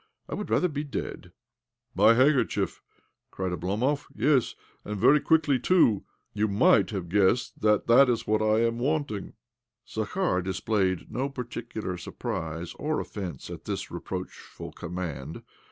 [0.27, 1.31] I would rather be dead
[1.93, 3.01] 1 ""My handkerchief 1"
[3.31, 8.25] cried Oblomov." Yes, and very quickly, too I You might have guessed that that is
[8.25, 9.33] what I am wanting."
[9.87, 15.43] Zakhar displayed no particular surprise or offence at this reproachful command.